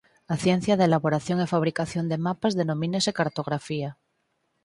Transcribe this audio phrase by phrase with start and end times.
[0.33, 3.89] A ciencia da elaboración e fabricación de mapas denomínase cartografía.